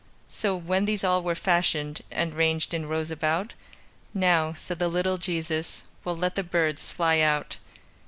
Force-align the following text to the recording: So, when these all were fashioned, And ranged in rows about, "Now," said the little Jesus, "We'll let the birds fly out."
So, 0.29 0.55
when 0.55 0.85
these 0.85 1.03
all 1.03 1.21
were 1.21 1.35
fashioned, 1.35 2.01
And 2.09 2.33
ranged 2.33 2.73
in 2.73 2.87
rows 2.87 3.11
about, 3.11 3.53
"Now," 4.15 4.53
said 4.53 4.79
the 4.79 4.87
little 4.87 5.19
Jesus, 5.19 5.83
"We'll 6.03 6.17
let 6.17 6.33
the 6.33 6.41
birds 6.41 6.89
fly 6.89 7.19
out." 7.19 7.57